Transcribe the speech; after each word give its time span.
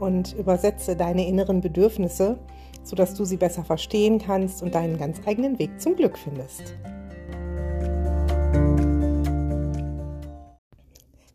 und 0.00 0.34
übersetze 0.34 0.96
deine 0.96 1.26
inneren 1.26 1.60
Bedürfnisse, 1.60 2.38
sodass 2.82 3.14
du 3.14 3.24
sie 3.24 3.36
besser 3.36 3.64
verstehen 3.64 4.18
kannst 4.18 4.62
und 4.62 4.74
deinen 4.74 4.98
ganz 4.98 5.20
eigenen 5.26 5.58
Weg 5.58 5.80
zum 5.80 5.96
Glück 5.96 6.18
findest. 6.18 6.74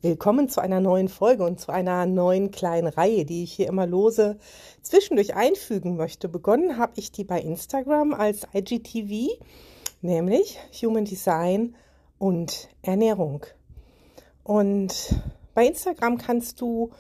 Willkommen 0.02 0.50
zu 0.50 0.60
einer 0.60 0.82
neuen 0.82 1.08
Folge 1.08 1.46
und 1.46 1.62
zu 1.62 1.72
einer 1.72 2.06
neuen 2.06 2.52
kleinen 2.52 2.88
Reihe, 2.88 3.24
die 3.24 3.44
ich 3.44 3.54
hier 3.54 3.68
immer 3.68 3.88
lose 3.88 4.38
zwischendurch 4.82 5.34
einfügen 5.34 5.96
möchte. 5.96 6.28
Begonnen 6.28 6.78
habe 6.78 6.92
ich 6.98 7.14
die 7.14 7.24
bei 7.24 7.40
Instagram 7.40 8.14
als 8.14 8.46
IGTV, 8.54 9.30
nämlich 10.02 10.60
Human 10.82 11.06
Design 11.06 11.76
und 12.18 12.68
Ernährung. 12.82 13.46
Und 14.44 15.16
bei 15.54 15.68
Instagram 15.68 16.18
kannst 16.18 16.60
du 16.60 16.92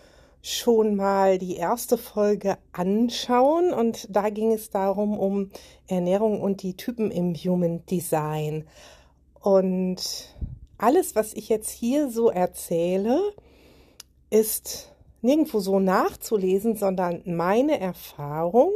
schon 0.45 0.97
mal 0.97 1.37
die 1.37 1.55
erste 1.55 1.97
Folge 1.97 2.57
anschauen 2.73 3.71
und 3.71 4.13
da 4.13 4.29
ging 4.29 4.51
es 4.51 4.69
darum 4.69 5.17
um 5.17 5.49
Ernährung 5.87 6.41
und 6.41 6.63
die 6.63 6.75
Typen 6.75 7.11
im 7.11 7.33
Human 7.33 7.85
Design. 7.85 8.67
Und 9.39 10.35
alles, 10.77 11.15
was 11.15 11.33
ich 11.33 11.47
jetzt 11.47 11.69
hier 11.69 12.09
so 12.09 12.29
erzähle, 12.29 13.21
ist 14.29 14.91
nirgendwo 15.21 15.61
so 15.61 15.79
nachzulesen, 15.79 16.75
sondern 16.75 17.21
meine 17.25 17.79
Erfahrung 17.79 18.71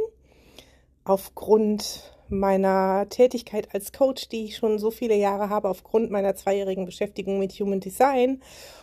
aufgrund 1.04 2.14
meiner 2.30 3.06
Tätigkeit 3.10 3.74
als 3.74 3.92
Coach, 3.92 4.30
die 4.30 4.44
ich 4.44 4.56
schon 4.56 4.78
so 4.78 4.90
viele 4.90 5.16
Jahre 5.16 5.50
habe, 5.50 5.68
aufgrund 5.68 6.10
meiner 6.10 6.34
zweijährigen 6.34 6.86
Beschäftigung 6.86 7.38
mit 7.38 7.52
Human 7.52 7.80
Design 7.80 8.40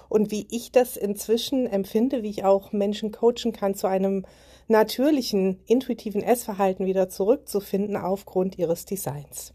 und 0.10 0.32
wie 0.32 0.48
ich 0.50 0.72
das 0.72 0.98
inzwischen 0.98 1.68
empfinde, 1.68 2.24
wie 2.24 2.30
ich 2.30 2.44
auch 2.44 2.72
Menschen 2.72 3.12
coachen 3.12 3.52
kann, 3.54 3.76
zu 3.76 3.88
einem 3.88 4.26
natürlichen, 4.68 5.60
intuitiven 5.68 6.24
Essverhalten 6.24 6.86
wieder 6.86 7.10
zurückzufinden 7.10 7.96
aufgrund 7.96 8.58
ihres 8.58 8.86
Designs. 8.86 9.54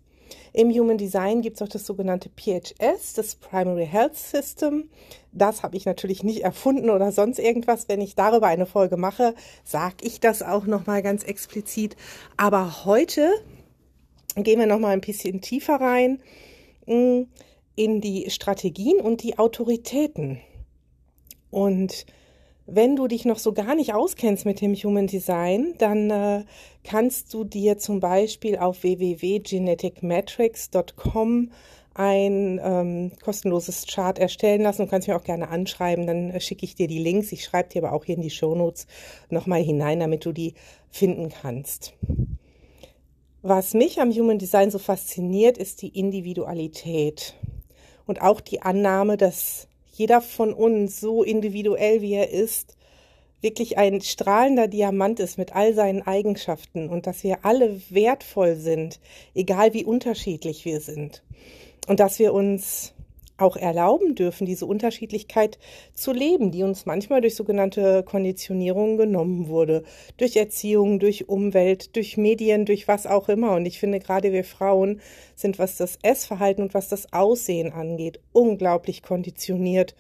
Im 0.53 0.71
Human 0.71 0.99
Design 0.99 1.43
gibt 1.43 1.57
es 1.57 1.63
auch 1.63 1.69
das 1.69 1.87
sogenannte 1.87 2.29
PHS, 2.29 3.15
das 3.15 3.37
Primary 3.37 3.87
Health 3.87 4.17
System. 4.17 4.89
Das 5.33 5.63
habe 5.63 5.77
ich 5.77 5.87
natürlich 5.87 6.25
nicht 6.25 6.43
erfunden 6.43 6.91
oder 6.91 7.13
sonst 7.13 7.39
irgendwas. 7.39 7.89
Wenn 7.89 8.01
ich 8.01 8.17
darüber 8.17 8.49
eine 8.49 8.67
Folge 8.67 8.97
mache, 8.97 9.35
sage 9.65 9.97
ich 10.03 10.21
das 10.21 10.43
auch 10.43 10.67
nochmal 10.67 11.03
ganz 11.03 11.23
explizit. 11.23 11.97
Aber 12.37 12.85
heute 12.85 13.31
gehen 14.37 14.59
wir 14.59 14.67
nochmal 14.67 14.93
ein 14.93 15.01
bisschen 15.01 15.41
tiefer 15.41 15.81
rein 15.81 16.21
mm, 16.87 17.23
in 17.81 18.01
die 18.03 18.29
Strategien 18.29 19.01
und 19.01 19.23
die 19.23 19.39
Autoritäten. 19.39 20.39
Und 21.51 22.05
wenn 22.67 22.95
du 22.95 23.09
dich 23.09 23.25
noch 23.25 23.39
so 23.39 23.55
gar 23.55 23.75
nicht 23.75 23.95
auskennst 23.95 24.45
mit 24.45 24.61
dem 24.61 24.75
Human 24.75 25.07
Design, 25.07 25.73
dann 25.79 26.11
äh, 26.11 26.45
kannst 26.85 27.33
du 27.33 27.43
dir 27.43 27.79
zum 27.79 28.01
Beispiel 28.01 28.59
auf 28.59 28.83
www.geneticmetrics.com 28.83 31.53
ein 31.95 32.61
ähm, 32.63 33.13
kostenloses 33.25 33.87
Chart 33.87 34.19
erstellen 34.19 34.61
lassen 34.61 34.83
und 34.83 34.91
kannst 34.91 35.09
mich 35.09 35.17
auch 35.17 35.25
gerne 35.25 35.49
anschreiben, 35.49 36.07
dann 36.07 36.33
äh, 36.33 36.41
schicke 36.41 36.67
ich 36.67 36.75
dir 36.75 36.87
die 36.87 36.99
Links. 36.99 37.33
Ich 37.33 37.45
schreibe 37.45 37.71
dir 37.71 37.83
aber 37.83 37.95
auch 37.95 38.05
hier 38.05 38.17
in 38.17 38.23
die 38.23 38.29
Shownotes 38.29 38.87
nochmal 39.31 39.63
hinein, 39.63 40.01
damit 40.01 40.27
du 40.27 40.33
die 40.33 40.53
finden 40.91 41.31
kannst. 41.31 41.95
Was 43.41 43.73
mich 43.73 44.03
am 44.03 44.13
Human 44.13 44.39
Design 44.39 44.71
so 44.71 44.79
fasziniert, 44.79 45.57
ist 45.57 45.81
die 45.81 45.99
Individualität 45.99 47.37
und 48.11 48.21
auch 48.21 48.41
die 48.41 48.61
Annahme, 48.61 49.17
dass 49.17 49.69
jeder 49.93 50.21
von 50.21 50.53
uns 50.53 50.99
so 50.99 51.23
individuell 51.23 52.03
wie 52.03 52.15
er 52.15 52.31
ist, 52.31 52.77
wirklich 53.41 53.79
ein 53.79 54.01
strahlender 54.01 54.67
Diamant 54.67 55.21
ist 55.21 55.39
mit 55.39 55.55
all 55.55 55.75
seinen 55.75 56.03
Eigenschaften 56.03 56.89
und 56.89 57.07
dass 57.07 57.23
wir 57.23 57.45
alle 57.45 57.81
wertvoll 57.89 58.57
sind, 58.57 58.99
egal 59.33 59.75
wie 59.75 59.85
unterschiedlich 59.85 60.65
wir 60.65 60.81
sind. 60.81 61.23
Und 61.87 62.01
dass 62.01 62.19
wir 62.19 62.35
uns 62.35 62.95
auch 63.41 63.57
erlauben 63.57 64.15
dürfen, 64.15 64.47
diese 64.47 64.67
Unterschiedlichkeit 64.67 65.59
zu 65.95 66.13
leben, 66.13 66.51
die 66.51 66.63
uns 66.63 66.87
manchmal 66.87 67.21
durch 67.21 67.35
sogenannte 67.35 68.03
Konditionierung 68.03 68.97
genommen 68.97 69.49
wurde. 69.49 69.83
Durch 70.17 70.37
Erziehung, 70.37 70.99
durch 70.99 71.29
Umwelt, 71.29 71.97
durch 71.97 72.17
Medien, 72.17 72.65
durch 72.65 72.89
was 72.89 73.07
auch 73.07 73.29
immer. 73.29 73.53
Und 73.53 73.67
ich 73.67 73.79
finde, 73.79 73.99
gerade 73.99 74.33
wir 74.33 74.45
Frauen 74.45 75.01
sind, 75.35 75.59
was 75.59 75.77
das 75.77 75.99
Essverhalten 76.03 76.65
und 76.65 76.75
was 76.75 76.89
das 76.89 77.13
Aussehen 77.13 77.73
angeht, 77.73 78.21
unglaublich 78.33 79.03
konditioniert. 79.03 79.95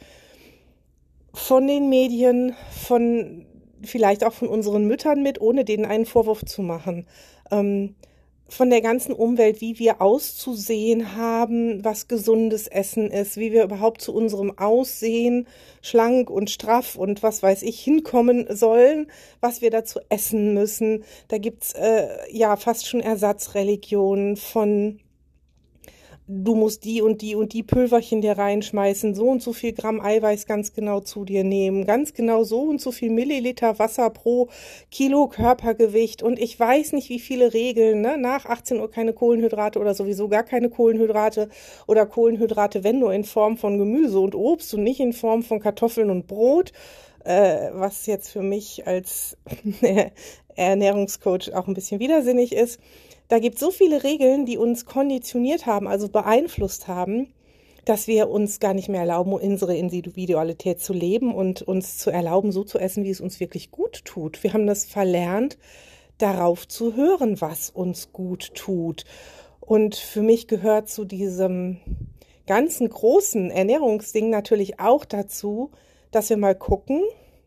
Von 1.33 1.67
den 1.67 1.89
Medien, 1.89 2.55
von 2.71 3.47
vielleicht 3.83 4.25
auch 4.25 4.33
von 4.33 4.49
unseren 4.49 4.87
Müttern 4.87 5.22
mit, 5.22 5.41
ohne 5.41 5.65
denen 5.65 5.84
einen 5.84 6.07
Vorwurf 6.07 6.45
zu 6.45 6.62
machen. 6.62 7.07
Ähm, 7.51 7.95
von 8.50 8.71
der 8.71 8.81
ganzen 8.81 9.12
Umwelt, 9.12 9.61
wie 9.61 9.78
wir 9.78 10.00
auszusehen 10.00 11.16
haben, 11.16 11.84
was 11.84 12.09
gesundes 12.09 12.66
Essen 12.66 13.11
ist, 13.11 13.37
wie 13.37 13.53
wir 13.53 13.65
überhaupt 13.65 14.00
zu 14.00 14.15
unserem 14.15 14.59
Aussehen 14.59 15.47
schlank 15.83 16.31
und 16.31 16.50
straff 16.50 16.97
und 16.97 17.22
was 17.22 17.43
weiß 17.43 17.62
ich 17.62 17.81
hinkommen 17.81 18.47
sollen, 18.55 19.06
was 19.41 19.62
wir 19.62 19.71
dazu 19.71 20.00
essen 20.09 20.53
müssen. 20.55 21.05
Da 21.28 21.39
gibt's 21.39 21.72
äh, 21.72 22.09
ja 22.31 22.56
fast 22.56 22.87
schon 22.89 23.00
Ersatzreligionen 23.00 24.37
von 24.37 25.00
du 26.32 26.54
musst 26.54 26.84
die 26.84 27.02
und 27.02 27.22
die 27.22 27.34
und 27.34 27.52
die 27.52 27.64
Pülverchen 27.64 28.20
dir 28.20 28.38
reinschmeißen, 28.38 29.14
so 29.14 29.28
und 29.28 29.42
so 29.42 29.52
viel 29.52 29.72
Gramm 29.72 30.00
Eiweiß 30.00 30.46
ganz 30.46 30.72
genau 30.72 31.00
zu 31.00 31.24
dir 31.24 31.42
nehmen, 31.42 31.84
ganz 31.84 32.14
genau 32.14 32.44
so 32.44 32.62
und 32.62 32.80
so 32.80 32.92
viel 32.92 33.10
Milliliter 33.10 33.78
Wasser 33.80 34.10
pro 34.10 34.48
Kilo 34.92 35.26
Körpergewicht 35.26 36.22
und 36.22 36.38
ich 36.38 36.58
weiß 36.58 36.92
nicht, 36.92 37.08
wie 37.08 37.18
viele 37.18 37.52
Regeln, 37.52 38.00
ne? 38.00 38.16
nach 38.16 38.46
18 38.46 38.78
Uhr 38.80 38.91
keine 38.91 39.12
Kohlenhydrate 39.12 39.80
oder 39.80 39.94
sowieso 39.94 40.28
gar 40.28 40.44
keine 40.44 40.70
Kohlenhydrate 40.70 41.48
oder 41.88 42.06
Kohlenhydrate, 42.06 42.84
wenn 42.84 43.00
nur 43.00 43.12
in 43.12 43.24
Form 43.24 43.56
von 43.56 43.78
Gemüse 43.78 44.20
und 44.20 44.36
Obst 44.36 44.72
und 44.74 44.84
nicht 44.84 45.00
in 45.00 45.12
Form 45.12 45.42
von 45.42 45.58
Kartoffeln 45.58 46.10
und 46.10 46.28
Brot, 46.28 46.72
äh, 47.25 47.70
was 47.72 48.06
jetzt 48.06 48.31
für 48.31 48.42
mich 48.42 48.86
als 48.86 49.36
Ernährungscoach 50.56 51.54
auch 51.54 51.69
ein 51.69 51.75
bisschen 51.75 52.00
widersinnig 52.00 52.53
ist. 52.53 52.81
Da 53.28 53.38
gibt 53.38 53.58
so 53.58 53.70
viele 53.70 54.03
Regeln, 54.03 54.44
die 54.44 54.58
uns 54.58 54.86
konditioniert 54.86 55.66
haben, 55.66 55.86
also 55.86 56.09
beeinflusst 56.09 56.88
haben, 56.88 57.32
dass 57.84 58.06
wir 58.06 58.28
uns 58.28 58.60
gar 58.60 58.75
nicht 58.75 58.88
mehr 58.88 59.00
erlauben, 59.00 59.32
unsere 59.32 59.76
Individualität 59.76 60.80
zu 60.80 60.92
leben 60.92 61.34
und 61.34 61.62
uns 61.62 61.97
zu 61.98 62.10
erlauben, 62.10 62.53
so 62.53 62.64
zu 62.64 62.78
essen, 62.78 63.04
wie 63.04 63.10
es 63.10 63.20
uns 63.20 63.41
wirklich 63.41 63.70
gut 63.70 64.04
tut. 64.04 64.42
Wir 64.42 64.53
haben 64.53 64.66
das 64.66 64.84
verlernt, 64.84 65.59
darauf 66.19 66.69
zu 66.69 66.94
hören, 66.94 67.41
was 67.41 67.70
uns 67.70 68.12
gut 68.12 68.54
tut. 68.54 69.04
Und 69.60 69.94
für 69.94 70.22
mich 70.22 70.48
gehört 70.48 70.88
zu 70.88 71.04
diesem 71.04 71.78
ganzen 72.47 72.88
großen 72.88 73.50
Ernährungsding 73.50 74.28
natürlich 74.28 74.80
auch 74.80 75.04
dazu, 75.04 75.70
dass 76.10 76.31
wir 76.31 76.37
mal 76.37 76.54
gucken, 76.54 77.03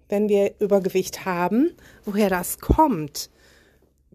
wenn 0.09 0.29
wir 0.29 0.53
Übergewicht 0.59 1.25
haben, 1.25 1.71
woher 2.05 2.29
das 2.29 2.59
kommt. 2.59 3.29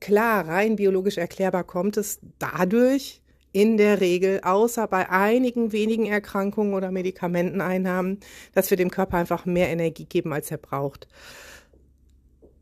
Klar, 0.00 0.46
rein 0.46 0.76
biologisch 0.76 1.18
erklärbar 1.18 1.64
kommt 1.64 1.96
es 1.96 2.20
dadurch 2.38 3.20
in 3.52 3.76
der 3.76 4.00
Regel, 4.00 4.40
außer 4.42 4.86
bei 4.86 5.08
einigen 5.08 5.72
wenigen 5.72 6.06
Erkrankungen 6.06 6.74
oder 6.74 6.90
Medikamenteneinnahmen, 6.90 8.20
dass 8.54 8.70
wir 8.70 8.76
dem 8.76 8.90
Körper 8.90 9.16
einfach 9.16 9.46
mehr 9.46 9.68
Energie 9.68 10.04
geben, 10.04 10.32
als 10.32 10.50
er 10.50 10.58
braucht. 10.58 11.08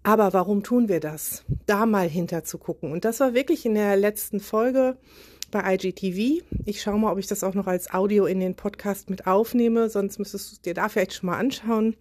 Aber 0.02 0.32
warum 0.32 0.62
tun 0.62 0.88
wir 0.88 1.00
das? 1.00 1.44
Da 1.66 1.84
mal 1.84 2.08
hinter 2.08 2.44
zu 2.44 2.58
gucken. 2.58 2.92
Und 2.92 3.04
das 3.04 3.18
war 3.18 3.34
wirklich 3.34 3.66
in 3.66 3.74
der 3.74 3.96
letzten 3.96 4.38
Folge 4.38 4.96
bei 5.56 5.74
IGTV. 5.74 6.42
Ich 6.66 6.82
schaue 6.82 6.98
mal, 6.98 7.12
ob 7.12 7.18
ich 7.18 7.26
das 7.26 7.42
auch 7.42 7.54
noch 7.54 7.66
als 7.66 7.90
Audio 7.90 8.26
in 8.26 8.40
den 8.40 8.56
Podcast 8.56 9.08
mit 9.08 9.26
aufnehme, 9.26 9.88
sonst 9.88 10.18
müsstest 10.18 10.52
du 10.52 10.62
dir 10.62 10.74
da 10.74 10.88
vielleicht 10.88 11.14
schon 11.14 11.30
mal 11.30 11.38
anschauen, 11.38 11.96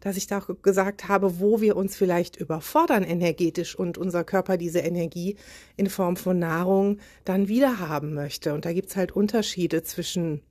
dass 0.00 0.18
ich 0.18 0.26
da 0.26 0.38
auch 0.38 0.50
gesagt 0.62 1.08
habe, 1.08 1.40
wo 1.40 1.62
wir 1.62 1.76
uns 1.76 1.96
vielleicht 1.96 2.36
überfordern 2.36 3.04
energetisch 3.04 3.78
und 3.78 3.96
unser 3.96 4.24
Körper 4.24 4.58
diese 4.58 4.80
Energie 4.80 5.36
in 5.76 5.88
Form 5.88 6.16
von 6.16 6.38
Nahrung 6.38 6.98
dann 7.24 7.48
wieder 7.48 7.78
haben 7.78 8.12
möchte. 8.12 8.52
Und 8.52 8.66
da 8.66 8.72
gibt's 8.74 8.96
halt 8.96 9.12
Unterschiede 9.12 9.82
zwischen 9.82 10.42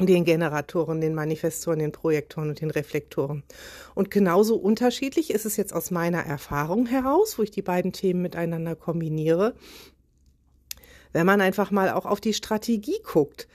den 0.00 0.24
Generatoren, 0.24 1.00
den 1.00 1.14
Manifestoren, 1.14 1.78
den 1.78 1.92
Projektoren 1.92 2.48
und 2.48 2.60
den 2.60 2.70
Reflektoren. 2.70 3.42
Und 3.94 4.10
genauso 4.10 4.56
unterschiedlich 4.56 5.30
ist 5.30 5.44
es 5.44 5.56
jetzt 5.56 5.74
aus 5.74 5.90
meiner 5.90 6.20
Erfahrung 6.20 6.86
heraus, 6.86 7.38
wo 7.38 7.42
ich 7.42 7.50
die 7.50 7.62
beiden 7.62 7.92
Themen 7.92 8.22
miteinander 8.22 8.74
kombiniere, 8.74 9.54
wenn 11.12 11.26
man 11.26 11.40
einfach 11.40 11.70
mal 11.70 11.90
auch 11.90 12.06
auf 12.06 12.20
die 12.20 12.34
Strategie 12.34 13.00
guckt. 13.02 13.48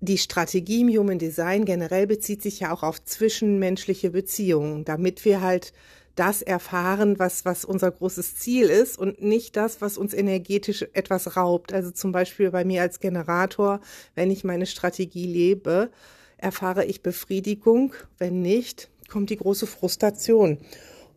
Die 0.00 0.18
Strategie 0.18 0.82
im 0.82 0.88
Human 0.88 1.18
Design 1.18 1.64
generell 1.64 2.06
bezieht 2.06 2.42
sich 2.42 2.60
ja 2.60 2.72
auch 2.72 2.82
auf 2.82 3.02
zwischenmenschliche 3.02 4.10
Beziehungen, 4.10 4.84
damit 4.84 5.24
wir 5.24 5.40
halt 5.40 5.72
das 6.14 6.42
erfahren, 6.42 7.18
was, 7.18 7.44
was 7.44 7.64
unser 7.64 7.90
großes 7.90 8.36
Ziel 8.36 8.68
ist 8.68 8.98
und 8.98 9.22
nicht 9.22 9.56
das, 9.56 9.80
was 9.80 9.96
uns 9.98 10.14
energetisch 10.14 10.84
etwas 10.92 11.36
raubt. 11.36 11.72
Also 11.72 11.90
zum 11.90 12.10
Beispiel 12.10 12.50
bei 12.50 12.64
mir 12.64 12.82
als 12.82 12.98
Generator, 12.98 13.80
wenn 14.14 14.30
ich 14.30 14.42
meine 14.42 14.66
Strategie 14.66 15.26
lebe, 15.26 15.90
erfahre 16.36 16.84
ich 16.84 17.02
Befriedigung. 17.02 17.94
Wenn 18.18 18.42
nicht, 18.42 18.88
kommt 19.08 19.30
die 19.30 19.36
große 19.36 19.66
Frustration. 19.66 20.58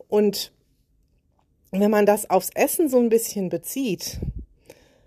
Und 0.08 0.52
wenn 1.72 1.90
man 1.90 2.06
das 2.06 2.30
aufs 2.30 2.50
Essen 2.54 2.88
so 2.88 2.98
ein 2.98 3.08
bisschen 3.08 3.48
bezieht, 3.48 4.20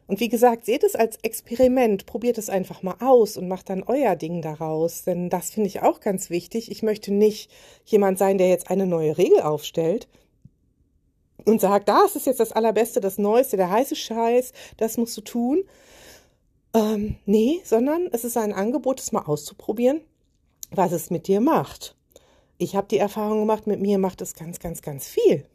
und 0.07 0.19
wie 0.19 0.29
gesagt, 0.29 0.65
seht 0.65 0.83
es 0.83 0.95
als 0.95 1.17
Experiment, 1.23 2.05
probiert 2.05 2.37
es 2.37 2.49
einfach 2.49 2.83
mal 2.83 2.97
aus 2.99 3.37
und 3.37 3.47
macht 3.47 3.69
dann 3.69 3.83
euer 3.83 4.15
Ding 4.15 4.41
daraus, 4.41 5.03
denn 5.03 5.29
das 5.29 5.49
finde 5.49 5.67
ich 5.67 5.81
auch 5.81 5.99
ganz 5.99 6.29
wichtig. 6.29 6.69
Ich 6.69 6.83
möchte 6.83 7.11
nicht 7.11 7.49
jemand 7.85 8.19
sein, 8.19 8.37
der 8.37 8.49
jetzt 8.49 8.69
eine 8.69 8.85
neue 8.85 9.17
Regel 9.17 9.41
aufstellt 9.41 10.07
und 11.45 11.59
sagt, 11.59 11.89
das 11.89 12.15
ist 12.15 12.27
jetzt 12.27 12.39
das 12.39 12.51
Allerbeste, 12.51 13.01
das 13.01 13.17
Neueste, 13.17 13.57
der 13.57 13.71
heiße 13.71 13.95
Scheiß, 13.95 14.53
das 14.77 14.97
musst 14.97 15.17
du 15.17 15.21
tun. 15.21 15.63
Ähm, 16.75 17.15
nee, 17.25 17.61
sondern 17.63 18.07
es 18.11 18.23
ist 18.23 18.37
ein 18.37 18.53
Angebot, 18.53 18.99
es 18.99 19.11
mal 19.11 19.23
auszuprobieren, 19.23 20.01
was 20.69 20.91
es 20.91 21.09
mit 21.09 21.27
dir 21.27 21.41
macht. 21.41 21.95
Ich 22.57 22.75
habe 22.75 22.87
die 22.87 22.99
Erfahrung 22.99 23.39
gemacht, 23.39 23.65
mit 23.65 23.81
mir 23.81 23.97
macht 23.97 24.21
es 24.21 24.35
ganz, 24.35 24.59
ganz, 24.59 24.81
ganz 24.81 25.07
viel 25.07 25.45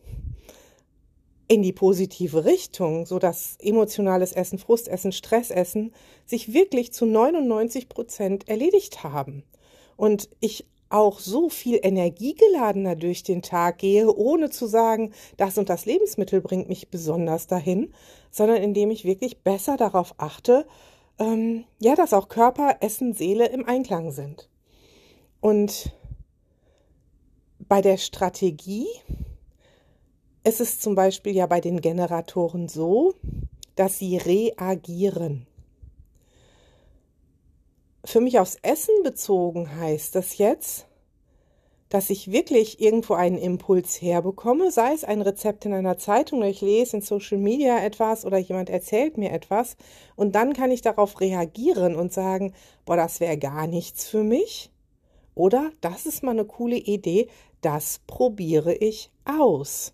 in 1.50 1.62
die 1.62 1.72
positive 1.72 2.44
Richtung, 2.44 3.06
so 3.06 3.18
dass 3.18 3.56
emotionales 3.58 4.30
Essen, 4.30 4.56
Frustessen, 4.56 5.10
Stressessen 5.10 5.92
sich 6.24 6.52
wirklich 6.52 6.92
zu 6.92 7.06
99 7.06 7.88
Prozent 7.88 8.48
erledigt 8.48 9.02
haben. 9.02 9.42
Und 9.96 10.28
ich 10.38 10.64
auch 10.90 11.18
so 11.18 11.48
viel 11.48 11.80
energiegeladener 11.82 12.94
durch 12.94 13.24
den 13.24 13.42
Tag 13.42 13.78
gehe, 13.78 14.14
ohne 14.14 14.50
zu 14.50 14.66
sagen, 14.68 15.12
das 15.38 15.58
und 15.58 15.68
das 15.68 15.86
Lebensmittel 15.86 16.40
bringt 16.40 16.68
mich 16.68 16.88
besonders 16.88 17.48
dahin, 17.48 17.92
sondern 18.30 18.62
indem 18.62 18.92
ich 18.92 19.04
wirklich 19.04 19.42
besser 19.42 19.76
darauf 19.76 20.14
achte, 20.18 20.68
ähm, 21.18 21.64
ja, 21.80 21.96
dass 21.96 22.12
auch 22.12 22.28
Körper, 22.28 22.76
Essen, 22.78 23.12
Seele 23.12 23.48
im 23.48 23.66
Einklang 23.66 24.12
sind. 24.12 24.48
Und 25.40 25.90
bei 27.58 27.82
der 27.82 27.96
Strategie, 27.96 28.86
es 30.42 30.60
ist 30.60 30.82
zum 30.82 30.94
Beispiel 30.94 31.34
ja 31.34 31.46
bei 31.46 31.60
den 31.60 31.80
Generatoren 31.80 32.68
so, 32.68 33.14
dass 33.76 33.98
sie 33.98 34.16
reagieren. 34.16 35.46
Für 38.04 38.20
mich 38.20 38.38
aufs 38.38 38.56
Essen 38.62 39.02
bezogen 39.02 39.76
heißt 39.76 40.14
das 40.14 40.38
jetzt, 40.38 40.86
dass 41.90 42.08
ich 42.08 42.30
wirklich 42.30 42.80
irgendwo 42.80 43.14
einen 43.14 43.36
Impuls 43.36 44.00
herbekomme, 44.00 44.70
sei 44.70 44.94
es 44.94 45.04
ein 45.04 45.20
Rezept 45.20 45.66
in 45.66 45.74
einer 45.74 45.98
Zeitung 45.98 46.38
oder 46.38 46.48
ich 46.48 46.62
lese 46.62 46.96
in 46.96 47.02
Social 47.02 47.36
Media 47.36 47.84
etwas 47.84 48.24
oder 48.24 48.38
jemand 48.38 48.70
erzählt 48.70 49.18
mir 49.18 49.32
etwas 49.32 49.76
und 50.16 50.34
dann 50.34 50.54
kann 50.54 50.70
ich 50.70 50.82
darauf 50.82 51.20
reagieren 51.20 51.96
und 51.96 52.12
sagen, 52.12 52.54
boah, 52.86 52.96
das 52.96 53.20
wäre 53.20 53.36
gar 53.36 53.66
nichts 53.66 54.08
für 54.08 54.22
mich 54.22 54.70
oder 55.34 55.72
das 55.80 56.06
ist 56.06 56.22
mal 56.22 56.30
eine 56.30 56.46
coole 56.46 56.76
Idee, 56.76 57.28
das 57.60 58.00
probiere 58.06 58.72
ich 58.72 59.10
aus 59.24 59.92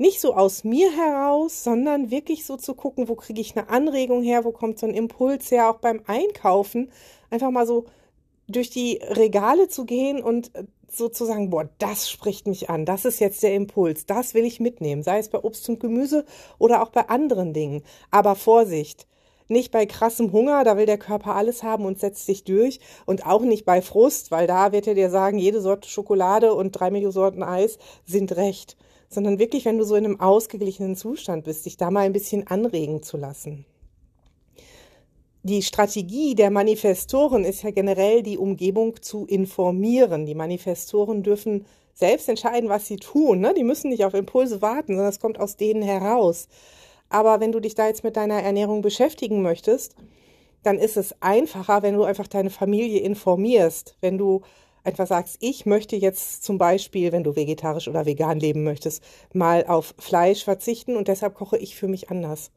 nicht 0.00 0.18
so 0.18 0.34
aus 0.34 0.64
mir 0.64 0.90
heraus, 0.96 1.62
sondern 1.62 2.10
wirklich 2.10 2.46
so 2.46 2.56
zu 2.56 2.74
gucken, 2.74 3.08
wo 3.08 3.16
kriege 3.16 3.40
ich 3.42 3.54
eine 3.54 3.68
Anregung 3.68 4.22
her, 4.22 4.46
wo 4.46 4.50
kommt 4.50 4.78
so 4.78 4.86
ein 4.86 4.94
Impuls 4.94 5.50
her, 5.50 5.70
auch 5.70 5.76
beim 5.76 6.00
Einkaufen, 6.06 6.90
einfach 7.28 7.50
mal 7.50 7.66
so 7.66 7.84
durch 8.48 8.70
die 8.70 8.98
Regale 9.02 9.68
zu 9.68 9.84
gehen 9.84 10.22
und 10.22 10.54
äh, 10.56 10.64
sozusagen, 10.88 11.50
boah, 11.50 11.68
das 11.78 12.08
spricht 12.08 12.46
mich 12.46 12.70
an, 12.70 12.86
das 12.86 13.04
ist 13.04 13.20
jetzt 13.20 13.42
der 13.42 13.54
Impuls, 13.54 14.06
das 14.06 14.32
will 14.32 14.44
ich 14.44 14.58
mitnehmen, 14.58 15.02
sei 15.02 15.18
es 15.18 15.28
bei 15.28 15.38
Obst 15.38 15.68
und 15.68 15.80
Gemüse 15.80 16.24
oder 16.58 16.82
auch 16.82 16.88
bei 16.88 17.08
anderen 17.10 17.52
Dingen. 17.52 17.82
Aber 18.10 18.36
Vorsicht, 18.36 19.06
nicht 19.48 19.70
bei 19.70 19.84
krassem 19.84 20.32
Hunger, 20.32 20.64
da 20.64 20.78
will 20.78 20.86
der 20.86 20.96
Körper 20.96 21.36
alles 21.36 21.62
haben 21.62 21.84
und 21.84 22.00
setzt 22.00 22.24
sich 22.24 22.44
durch 22.44 22.80
und 23.04 23.26
auch 23.26 23.42
nicht 23.42 23.66
bei 23.66 23.82
Frust, 23.82 24.30
weil 24.30 24.46
da 24.46 24.72
wird 24.72 24.86
er 24.86 24.94
dir 24.94 25.10
sagen, 25.10 25.38
jede 25.38 25.60
Sorte 25.60 25.90
Schokolade 25.90 26.54
und 26.54 26.72
drei 26.72 26.90
Millionen 26.90 27.12
Sorten 27.12 27.42
Eis 27.42 27.78
sind 28.06 28.34
recht 28.36 28.78
sondern 29.10 29.38
wirklich, 29.40 29.64
wenn 29.64 29.76
du 29.76 29.84
so 29.84 29.96
in 29.96 30.04
einem 30.04 30.20
ausgeglichenen 30.20 30.96
Zustand 30.96 31.44
bist, 31.44 31.66
dich 31.66 31.76
da 31.76 31.90
mal 31.90 32.06
ein 32.06 32.12
bisschen 32.12 32.46
anregen 32.46 33.02
zu 33.02 33.16
lassen. 33.16 33.66
Die 35.42 35.62
Strategie 35.62 36.34
der 36.34 36.50
Manifestoren 36.50 37.44
ist 37.44 37.62
ja 37.62 37.70
generell 37.70 38.22
die 38.22 38.38
Umgebung 38.38 39.02
zu 39.02 39.26
informieren. 39.26 40.26
Die 40.26 40.34
Manifestoren 40.34 41.22
dürfen 41.22 41.66
selbst 41.94 42.28
entscheiden, 42.28 42.68
was 42.68 42.86
sie 42.86 42.96
tun. 42.96 43.40
Ne? 43.40 43.52
Die 43.54 43.64
müssen 43.64 43.90
nicht 43.90 44.04
auf 44.04 44.14
Impulse 44.14 44.62
warten, 44.62 44.94
sondern 44.94 45.08
es 45.08 45.18
kommt 45.18 45.40
aus 45.40 45.56
denen 45.56 45.82
heraus. 45.82 46.46
Aber 47.08 47.40
wenn 47.40 47.52
du 47.52 47.60
dich 47.60 47.74
da 47.74 47.88
jetzt 47.88 48.04
mit 48.04 48.16
deiner 48.16 48.42
Ernährung 48.42 48.82
beschäftigen 48.82 49.42
möchtest, 49.42 49.96
dann 50.62 50.78
ist 50.78 50.96
es 50.96 51.14
einfacher, 51.20 51.82
wenn 51.82 51.94
du 51.94 52.04
einfach 52.04 52.28
deine 52.28 52.50
Familie 52.50 53.00
informierst, 53.00 53.96
wenn 54.00 54.18
du 54.18 54.42
einfach 54.84 55.06
sagst, 55.06 55.36
ich 55.40 55.66
möchte 55.66 55.96
jetzt 55.96 56.42
zum 56.42 56.58
Beispiel, 56.58 57.12
wenn 57.12 57.24
du 57.24 57.36
vegetarisch 57.36 57.88
oder 57.88 58.06
vegan 58.06 58.40
leben 58.40 58.64
möchtest, 58.64 59.02
mal 59.32 59.66
auf 59.66 59.94
Fleisch 59.98 60.44
verzichten 60.44 60.96
und 60.96 61.08
deshalb 61.08 61.34
koche 61.34 61.58
ich 61.58 61.76
für 61.76 61.88
mich 61.88 62.10
anders. 62.10 62.50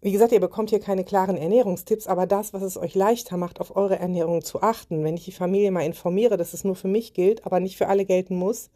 Wie 0.00 0.10
gesagt, 0.10 0.32
ihr 0.32 0.40
bekommt 0.40 0.70
hier 0.70 0.80
keine 0.80 1.04
klaren 1.04 1.36
Ernährungstipps, 1.36 2.08
aber 2.08 2.26
das, 2.26 2.52
was 2.52 2.62
es 2.62 2.76
euch 2.76 2.96
leichter 2.96 3.36
macht, 3.36 3.60
auf 3.60 3.76
eure 3.76 4.00
Ernährung 4.00 4.42
zu 4.42 4.60
achten, 4.60 5.04
wenn 5.04 5.14
ich 5.14 5.24
die 5.24 5.32
Familie 5.32 5.70
mal 5.70 5.86
informiere, 5.86 6.36
dass 6.36 6.54
es 6.54 6.64
nur 6.64 6.74
für 6.74 6.88
mich 6.88 7.14
gilt, 7.14 7.46
aber 7.46 7.60
nicht 7.60 7.76
für 7.76 7.86
alle 7.86 8.04
gelten 8.04 8.34
muss, 8.34 8.70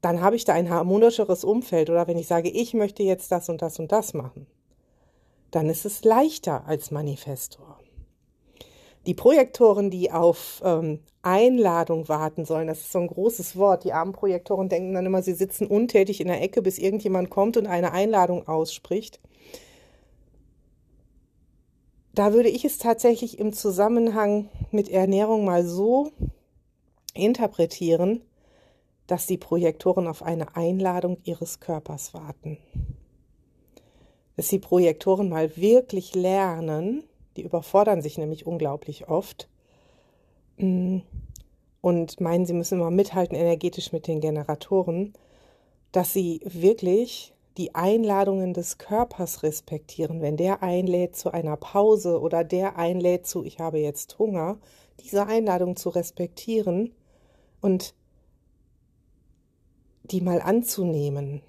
dann 0.00 0.22
habe 0.22 0.36
ich 0.36 0.46
da 0.46 0.54
ein 0.54 0.70
harmonischeres 0.70 1.44
Umfeld. 1.44 1.90
Oder 1.90 2.06
wenn 2.06 2.16
ich 2.16 2.26
sage, 2.26 2.48
ich 2.48 2.72
möchte 2.72 3.02
jetzt 3.02 3.30
das 3.30 3.50
und 3.50 3.60
das 3.60 3.78
und 3.78 3.92
das 3.92 4.14
machen, 4.14 4.46
dann 5.50 5.68
ist 5.68 5.84
es 5.84 6.04
leichter 6.04 6.66
als 6.66 6.90
Manifestor. 6.90 7.78
Die 9.06 9.14
Projektoren, 9.14 9.90
die 9.90 10.12
auf 10.12 10.60
ähm, 10.64 11.00
Einladung 11.22 12.08
warten 12.08 12.44
sollen, 12.44 12.66
das 12.66 12.80
ist 12.80 12.92
so 12.92 12.98
ein 12.98 13.06
großes 13.06 13.56
Wort. 13.56 13.84
Die 13.84 13.92
armen 13.92 14.12
Projektoren 14.12 14.68
denken 14.68 14.94
dann 14.94 15.06
immer, 15.06 15.22
sie 15.22 15.32
sitzen 15.32 15.66
untätig 15.66 16.20
in 16.20 16.28
der 16.28 16.42
Ecke, 16.42 16.60
bis 16.60 16.78
irgendjemand 16.78 17.30
kommt 17.30 17.56
und 17.56 17.66
eine 17.66 17.92
Einladung 17.92 18.46
ausspricht. 18.46 19.20
Da 22.14 22.32
würde 22.32 22.48
ich 22.48 22.64
es 22.64 22.78
tatsächlich 22.78 23.38
im 23.38 23.52
Zusammenhang 23.52 24.48
mit 24.70 24.88
Ernährung 24.90 25.44
mal 25.44 25.64
so 25.64 26.10
interpretieren, 27.14 28.22
dass 29.06 29.26
die 29.26 29.38
Projektoren 29.38 30.06
auf 30.06 30.22
eine 30.22 30.56
Einladung 30.56 31.18
ihres 31.24 31.60
Körpers 31.60 32.12
warten. 32.12 32.58
Dass 34.36 34.48
die 34.48 34.58
Projektoren 34.58 35.28
mal 35.28 35.56
wirklich 35.56 36.14
lernen, 36.14 37.04
die 37.36 37.42
überfordern 37.42 38.02
sich 38.02 38.18
nämlich 38.18 38.46
unglaublich 38.46 39.08
oft. 39.08 39.48
Mm, 40.56 40.98
und 41.80 42.20
meinen, 42.20 42.46
sie 42.46 42.52
müssen 42.52 42.78
immer 42.78 42.90
mithalten 42.90 43.36
energetisch 43.36 43.92
mit 43.92 44.06
den 44.06 44.20
Generatoren, 44.20 45.14
dass 45.92 46.12
sie 46.12 46.40
wirklich 46.44 47.34
die 47.56 47.74
Einladungen 47.74 48.54
des 48.54 48.78
Körpers 48.78 49.42
respektieren. 49.42 50.20
Wenn 50.20 50.36
der 50.36 50.62
einlädt 50.62 51.16
zu 51.16 51.32
einer 51.32 51.56
Pause 51.56 52.20
oder 52.20 52.44
der 52.44 52.76
einlädt 52.76 53.26
zu, 53.26 53.44
ich 53.44 53.58
habe 53.58 53.78
jetzt 53.78 54.18
Hunger, 54.18 54.58
diese 55.00 55.26
Einladung 55.26 55.76
zu 55.76 55.88
respektieren 55.88 56.94
und 57.60 57.94
die 60.04 60.20
mal 60.20 60.40
anzunehmen, 60.40 61.42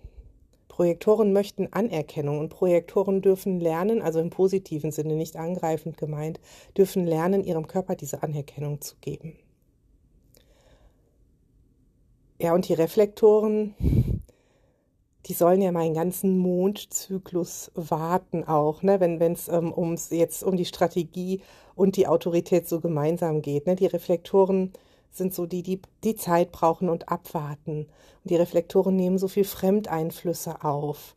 Projektoren 0.72 1.34
möchten 1.34 1.74
Anerkennung 1.74 2.40
und 2.40 2.48
Projektoren 2.48 3.22
dürfen 3.22 3.60
lernen, 3.60 4.02
also 4.02 4.22
im 4.22 4.30
positiven 4.30 4.94
Sinne, 4.94 5.16
nicht 5.16 5.36
angreifend 5.36 5.98
gemeint, 5.98 6.40
dürfen 6.78 7.06
lernen, 7.06 7.44
ihrem 7.44 7.68
Körper 7.68 7.96
diese 7.96 8.24
Anerkennung 8.24 8.80
zu 8.80 8.96
geben. 9.02 9.36
Ja, 12.40 12.54
und 12.54 12.70
die 12.70 12.74
Reflektoren, 12.74 13.76
die 15.26 15.34
sollen 15.34 15.62
ja 15.62 15.74
meinen 15.74 15.94
ganzen 15.94 16.38
Mondzyklus 16.38 17.72
warten 17.76 18.46
auch, 18.46 18.82
ne, 18.82 19.02
wenn 19.02 19.20
es 19.34 19.50
ähm, 19.50 19.74
ums 19.78 20.10
jetzt 20.10 20.42
um 20.42 20.56
die 20.56 20.64
Strategie 20.64 21.42
und 21.76 21.98
die 21.98 22.08
Autorität 22.08 22.70
so 22.70 22.80
gemeinsam 22.80 23.42
geht. 23.42 23.68
Ne? 23.68 23.76
Die 23.76 23.88
Reflektoren 23.88 24.72
sind 25.12 25.34
so 25.34 25.46
die, 25.46 25.64
die 25.64 25.82
die 26.04 26.16
Zeit 26.16 26.52
brauchen 26.52 26.90
und 26.90 27.10
abwarten. 27.10 27.88
Und 28.24 28.32
die 28.32 28.36
Reflektoren 28.36 28.96
nehmen 28.96 29.18
so 29.18 29.28
viel 29.28 29.44
Fremdeinflüsse 29.44 30.64
auf. 30.64 31.16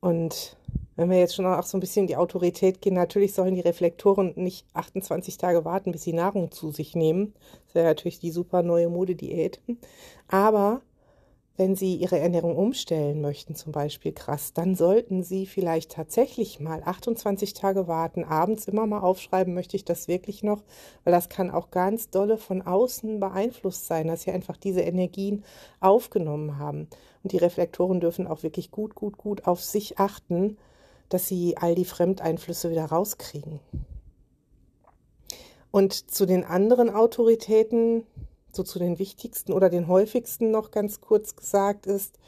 Und 0.00 0.56
wenn 0.96 1.10
wir 1.10 1.18
jetzt 1.18 1.34
schon 1.34 1.46
auch 1.46 1.62
so 1.64 1.76
ein 1.76 1.80
bisschen 1.80 2.02
in 2.02 2.06
die 2.08 2.16
Autorität 2.16 2.80
gehen, 2.80 2.94
natürlich 2.94 3.34
sollen 3.34 3.54
die 3.54 3.60
Reflektoren 3.60 4.32
nicht 4.36 4.66
28 4.74 5.38
Tage 5.38 5.64
warten, 5.64 5.92
bis 5.92 6.02
sie 6.02 6.12
Nahrung 6.12 6.52
zu 6.52 6.70
sich 6.70 6.94
nehmen. 6.94 7.34
Das 7.66 7.74
wäre 7.74 7.86
natürlich 7.86 8.20
die 8.20 8.30
super 8.30 8.62
neue 8.62 8.88
Modediät. 8.88 9.60
Aber 10.28 10.82
wenn 11.56 11.76
Sie 11.76 11.96
Ihre 11.96 12.18
Ernährung 12.18 12.56
umstellen 12.56 13.20
möchten, 13.20 13.54
zum 13.54 13.72
Beispiel 13.72 14.12
krass, 14.12 14.52
dann 14.52 14.74
sollten 14.74 15.22
Sie 15.22 15.46
vielleicht 15.46 15.92
tatsächlich 15.92 16.60
mal 16.60 16.82
28 16.84 17.54
Tage 17.54 17.86
warten, 17.86 18.24
abends 18.24 18.66
immer 18.66 18.86
mal 18.86 19.00
aufschreiben, 19.00 19.54
möchte 19.54 19.76
ich 19.76 19.84
das 19.84 20.08
wirklich 20.08 20.42
noch, 20.42 20.62
weil 21.04 21.12
das 21.12 21.28
kann 21.28 21.50
auch 21.50 21.70
ganz 21.70 22.10
dolle 22.10 22.38
von 22.38 22.62
außen 22.62 23.20
beeinflusst 23.20 23.86
sein, 23.86 24.08
dass 24.08 24.22
Sie 24.22 24.32
einfach 24.32 24.56
diese 24.56 24.80
Energien 24.80 25.44
aufgenommen 25.80 26.58
haben. 26.58 26.88
Und 27.22 27.32
die 27.32 27.38
Reflektoren 27.38 28.00
dürfen 28.00 28.26
auch 28.26 28.42
wirklich 28.42 28.70
gut, 28.70 28.94
gut, 28.94 29.16
gut 29.16 29.46
auf 29.46 29.62
sich 29.62 29.98
achten, 29.98 30.58
dass 31.08 31.28
sie 31.28 31.56
all 31.56 31.74
die 31.74 31.84
Fremdeinflüsse 31.84 32.70
wieder 32.70 32.86
rauskriegen. 32.86 33.60
Und 35.70 36.10
zu 36.10 36.26
den 36.26 36.44
anderen 36.44 36.90
Autoritäten, 36.90 38.06
so 38.54 38.62
zu 38.62 38.78
den 38.78 38.98
wichtigsten 38.98 39.52
oder 39.52 39.70
den 39.70 39.88
häufigsten 39.88 40.50
noch 40.50 40.70
ganz 40.70 41.00
kurz 41.00 41.36
gesagt 41.36 41.86
ist, 41.86 42.18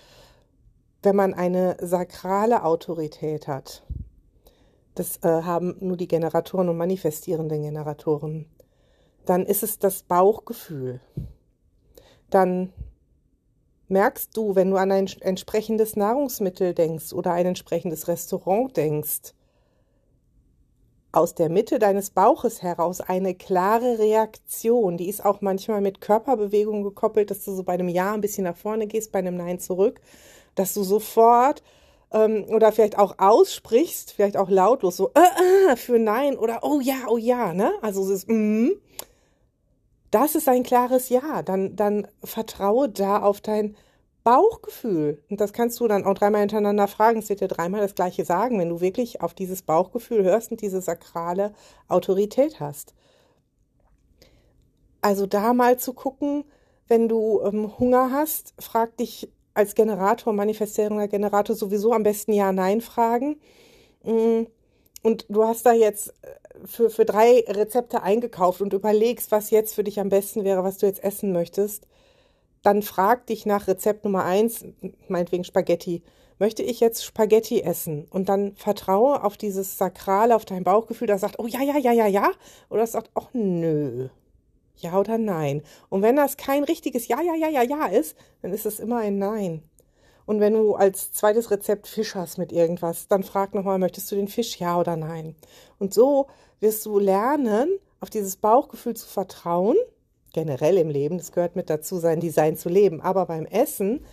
wenn 1.03 1.17
man 1.17 1.35
eine 1.35 1.77
sakrale 1.81 2.65
Autorität 2.65 3.49
hat, 3.49 3.85
das 4.95 5.19
äh, 5.19 5.43
haben 5.43 5.77
nur 5.81 5.97
die 5.97 6.09
Generatoren 6.09 6.69
und 6.69 6.77
manifestierenden 6.77 7.63
Generatoren, 7.63 8.47
dann 9.25 9.45
ist 9.45 9.63
es 9.63 9.79
das 9.79 10.03
Bauchgefühl. 10.03 11.01
Dann 12.31 12.73
merkst 13.89 14.37
du, 14.37 14.55
wenn 14.55 14.71
du 14.71 14.77
an 14.77 14.91
ein 14.91 15.07
entsprechendes 15.21 15.97
Nahrungsmittel 15.97 16.75
denkst 16.75 17.13
oder 17.13 17.33
ein 17.33 17.47
entsprechendes 17.47 18.09
Restaurant 18.09 18.77
denkst, 18.77 19.35
aus 21.17 21.35
der 21.35 21.49
Mitte 21.49 21.79
deines 21.79 22.11
Bauches 22.11 22.63
heraus 22.63 23.01
eine 23.01 23.35
klare 23.35 23.99
Reaktion. 23.99 24.99
Die 24.99 25.09
ist 25.09 25.25
auch 25.25 25.41
manchmal 25.41 25.81
mit 25.81 26.01
Körperbewegung 26.01 26.83
gekoppelt, 26.83 27.31
dass 27.31 27.45
du 27.45 27.55
so 27.55 27.63
bei 27.63 27.73
einem 27.73 27.89
Ja 27.89 28.13
ein 28.13 28.21
bisschen 28.21 28.45
nach 28.45 28.57
vorne 28.57 28.87
gehst, 28.87 29.13
bei 29.13 29.21
einem 29.21 29.37
Nein 29.37 29.59
zurück, 29.59 30.01
dass 30.55 30.75
du 30.75 30.83
sofort 30.83 31.63
ähm, 32.13 32.45
oder 32.49 32.71
vielleicht 32.71 32.99
auch 32.99 33.15
aussprichst, 33.19 34.13
vielleicht 34.13 34.37
auch 34.37 34.51
lautlos 34.51 34.99
so 34.99 35.11
äh, 35.15 35.73
äh, 35.73 35.77
für 35.77 35.99
Nein 35.99 36.37
oder 36.37 36.61
oh 36.63 36.81
ja, 36.81 37.07
oh 37.09 37.17
ja, 37.17 37.55
ne? 37.55 37.73
Also 37.81 38.03
es 38.03 38.11
ist 38.11 38.29
mm, 38.29 38.73
das 40.11 40.35
ist 40.35 40.49
ein 40.49 40.63
klares 40.63 41.09
Ja. 41.09 41.43
Dann, 41.43 41.77
dann 41.77 42.07
vertraue 42.23 42.89
da 42.89 43.23
auf 43.23 43.41
dein 43.41 43.77
Bauchgefühl. 44.27 45.23
Und 45.31 45.41
das 45.41 45.53
kannst 45.53 45.79
du 45.79 45.87
dann 45.87 46.05
auch 46.05 46.15
dreimal 46.15 46.41
hintereinander 46.41 46.89
fragen. 46.89 47.21
Es 47.21 47.29
wird 47.29 47.43
dir 47.43 47.47
dreimal 47.47 47.81
das 47.81 47.95
Gleiche 47.95 48.25
sagen, 48.25 48.59
wenn 48.59 48.71
du 48.71 48.81
wirklich 48.81 49.21
auf 49.21 49.35
dieses 49.35 49.63
Bauchgefühl 49.63 50.25
hörst 50.25 50.51
und 50.51 50.63
diese 50.63 50.81
sakrale 50.81 51.55
Autorität 51.87 52.59
hast. 52.59 52.93
Also 55.01 55.27
da 55.27 55.55
mal 55.55 55.79
zu 55.79 55.93
gucken, 55.93 56.43
wenn 56.89 57.09
du 57.09 57.41
ähm, 57.45 57.79
Hunger 57.79 58.11
hast, 58.11 58.53
frag 58.59 58.97
dich 58.97 59.31
als 59.55 59.77
Generator, 59.77 60.33
manifestierender 60.33 61.07
Generator 61.07 61.55
sowieso 61.55 61.93
am 61.93 62.03
besten 62.03 62.33
Ja-Nein 62.33 62.81
fragen. 62.81 63.37
Mm, 64.03 64.47
und 65.05 65.27
du 65.29 65.45
hast 65.45 65.65
da 65.67 65.73
jetzt 65.73 66.13
für, 66.65 66.91
für 66.91 67.05
drei 67.05 67.45
Rezepte 67.47 68.03
eingekauft 68.03 68.61
und 68.61 68.73
überlegst, 68.73 69.31
was 69.31 69.51
jetzt 69.51 69.77
für 69.77 69.85
dich 69.85 70.01
am 70.01 70.09
besten 70.09 70.43
wäre, 70.43 70.65
was 70.65 70.79
du 70.79 70.87
jetzt 70.87 71.05
essen 71.05 71.33
möchtest, 71.33 71.87
dann 72.67 72.83
frag 72.83 73.27
dich 73.27 73.47
nach 73.47 73.69
Rezept 73.69 74.05
Nummer 74.05 74.25
eins, 74.25 74.65
meinetwegen 75.07 75.45
Spaghetti. 75.45 76.03
Möchte 76.41 76.65
ich 76.65 76.81
jetzt 76.81 77.05
Spaghetti 77.05 77.63
essen? 77.63 78.09
Und 78.11 78.29
dann 78.29 78.57
vertraue 78.57 79.23
auf 79.23 79.37
dieses 79.37 79.79
Sakrale, 79.79 80.35
auf 80.35 80.45
dein 80.45 80.65
Bauchgefühl, 80.65 81.07
das 81.07 81.21
sagt, 81.21 81.39
oh 81.39 81.47
ja, 81.47 81.63
ja, 81.63 81.79
ja, 81.79 81.93
ja, 81.93 82.09
ja. 82.09 82.33
Oder 82.69 82.81
das 82.81 82.93
sagt, 82.93 83.11
oh 83.15 83.29
nö. 83.33 84.09
Ja 84.79 84.99
oder 84.99 85.17
nein. 85.17 85.63
Und 85.89 86.03
wenn 86.03 86.17
das 86.17 86.37
kein 86.37 86.65
richtiges 86.65 87.07
Ja, 87.07 87.23
ja, 87.23 87.37
ja, 87.37 87.49
ja, 87.49 87.63
ja 87.63 87.87
ist, 87.87 88.17
dann 88.43 88.53
ist 88.53 88.67
es 88.67 88.81
immer 88.81 88.99
ein 88.99 89.19
Nein. 89.19 89.63
Und 90.27 90.41
wenn 90.41 90.55
du 90.55 90.75
als 90.75 91.13
zweites 91.13 91.53
Rezept 91.53 91.87
Fisch 91.87 92.17
hast 92.17 92.37
mit 92.37 92.51
irgendwas, 92.51 93.07
dann 93.07 93.23
frag 93.23 93.55
nochmal, 93.55 93.79
möchtest 93.79 94.11
du 94.11 94.17
den 94.17 94.27
Fisch 94.27 94.59
ja 94.59 94.79
oder 94.79 94.97
nein? 94.97 95.37
Und 95.79 95.95
so 95.95 96.27
wirst 96.59 96.85
du 96.85 96.99
lernen, 96.99 97.79
auf 98.01 98.11
dieses 98.11 98.37
Bauchgefühl 98.37 98.97
zu 98.97 99.07
vertrauen. 99.07 99.77
Generell 100.37 100.77
im 100.77 100.91
Leben, 100.91 101.17
das 101.17 101.33
gehört 101.33 101.57
mit 101.57 101.71
dazu, 101.71 101.97
sein 101.97 102.21
Design 102.21 102.59
zu 102.59 102.69
leben. 102.69 103.01
Aber 103.01 103.25
beim 103.25 103.47
Essen 103.47 104.05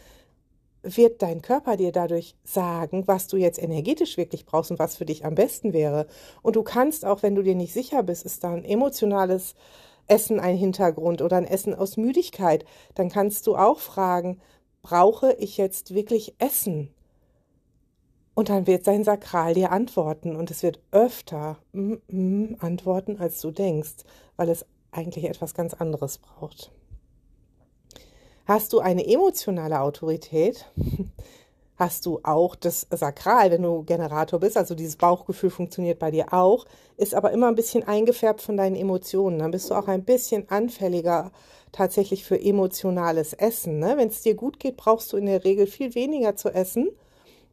wird 0.82 1.22
dein 1.22 1.42
Körper 1.42 1.76
dir 1.76 1.92
dadurch 1.92 2.38
sagen, 2.46 3.04
was 3.08 3.28
du 3.28 3.36
jetzt 3.36 3.62
energetisch 3.62 4.16
wirklich 4.16 4.46
brauchst 4.46 4.72
und 4.72 4.80
was 4.80 4.96
für 4.96 5.04
dich 5.04 5.26
am 5.26 5.36
besten 5.36 5.74
wäre. 5.74 6.08
Und 6.42 6.56
du 6.56 6.64
kannst 6.64 7.04
auch, 7.04 7.24
wenn 7.24 7.36
du 7.36 7.42
dir 7.42 7.56
nicht 7.56 7.74
sicher 7.74 8.04
bist, 8.04 8.24
ist 8.24 8.42
da 8.46 8.54
ein 8.54 8.64
emotionales 8.64 9.54
Essen 10.08 10.40
ein 10.40 10.56
Hintergrund 10.56 11.22
oder 11.22 11.36
ein 11.36 11.46
Essen 11.46 11.76
aus 11.76 11.98
Müdigkeit, 11.98 12.64
dann 12.96 13.10
kannst 13.10 13.46
du 13.46 13.58
auch 13.58 13.80
fragen, 13.80 14.40
brauche 14.82 15.34
ich 15.34 15.58
jetzt 15.58 15.94
wirklich 15.94 16.36
Essen? 16.40 16.90
Und 18.34 18.48
dann 18.48 18.66
wird 18.66 18.86
sein 18.86 19.04
Sakral 19.04 19.56
dir 19.56 19.74
antworten 19.74 20.38
und 20.38 20.52
es 20.52 20.64
wird 20.64 20.80
öfter 20.92 21.58
mm, 21.74 21.96
mm, 22.08 22.56
antworten, 22.60 23.18
als 23.20 23.42
du 23.42 23.52
denkst, 23.52 24.06
weil 24.38 24.48
es 24.48 24.66
eigentlich 24.94 25.26
etwas 25.26 25.54
ganz 25.54 25.74
anderes 25.74 26.18
braucht. 26.18 26.72
Hast 28.46 28.74
du 28.74 28.80
eine 28.80 29.08
emotionale 29.08 29.80
Autorität? 29.82 30.66
Hast 31.76 32.06
du 32.06 32.20
auch 32.24 32.56
das 32.56 32.88
Sakral, 32.92 33.50
wenn 33.52 33.64
du 33.64 33.84
Generator 33.84 34.40
bist, 34.40 34.58
also 34.58 34.76
dieses 34.76 34.96
Bauchgefühl 34.96 35.50
funktioniert 35.50 35.98
bei 35.98 36.12
dir 36.12 36.32
auch, 36.32 36.66
ist 36.98 37.16
aber 37.16 37.32
immer 37.32 37.48
ein 37.48 37.56
bisschen 37.56 37.84
eingefärbt 37.84 38.42
von 38.42 38.58
deinen 38.58 38.76
Emotionen. 38.76 39.40
Dann 39.40 39.52
bist 39.52 39.70
du 39.70 39.74
auch 39.74 39.88
ein 39.88 40.04
bisschen 40.04 40.50
anfälliger 40.50 41.32
tatsächlich 41.72 42.26
für 42.26 42.40
emotionales 42.40 43.34
Essen. 43.34 43.80
Ne? 43.80 43.96
Wenn 43.98 44.10
es 44.10 44.22
dir 44.22 44.36
gut 44.36 44.60
geht, 44.60 44.78
brauchst 44.78 45.12
du 45.12 45.18
in 45.18 45.26
der 45.26 45.44
Regel 45.44 45.66
viel 45.66 45.96
weniger 45.96 46.36
zu 46.36 46.50
essen. 46.50 46.90